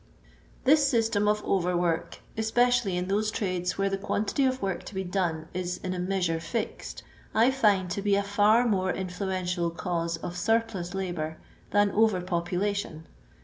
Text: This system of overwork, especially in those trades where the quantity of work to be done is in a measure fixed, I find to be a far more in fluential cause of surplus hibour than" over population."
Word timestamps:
This 0.63 0.87
system 0.89 1.27
of 1.27 1.43
overwork, 1.45 2.21
especially 2.35 2.97
in 2.97 3.07
those 3.07 3.29
trades 3.29 3.77
where 3.77 3.87
the 3.87 3.99
quantity 3.99 4.45
of 4.45 4.59
work 4.59 4.81
to 4.85 4.95
be 4.95 5.03
done 5.03 5.47
is 5.53 5.77
in 5.83 5.93
a 5.93 5.99
measure 5.99 6.39
fixed, 6.39 7.03
I 7.35 7.51
find 7.51 7.87
to 7.91 8.01
be 8.01 8.15
a 8.15 8.23
far 8.23 8.67
more 8.67 8.89
in 8.89 9.09
fluential 9.09 9.69
cause 9.69 10.17
of 10.17 10.35
surplus 10.35 10.93
hibour 10.93 11.35
than" 11.69 11.91
over 11.91 12.19
population." 12.19 13.05